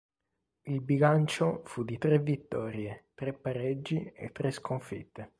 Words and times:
Il 0.63 0.81
bilancio 0.81 1.61
fu 1.65 1.83
di 1.83 1.99
tre 1.99 2.17
vittorie, 2.17 3.09
tre 3.13 3.33
pareggi 3.33 4.03
e 4.15 4.31
tre 4.31 4.49
sconfitte. 4.49 5.29